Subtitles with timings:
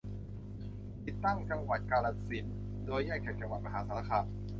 [1.05, 2.55] จัดตั้งจังหวัดกาฬสินธุ์
[2.85, 4.25] โดยแยกจากจังหวัดมหาสารคาม